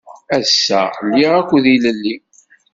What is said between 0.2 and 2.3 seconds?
Ass-a, liɣ akud ilelli.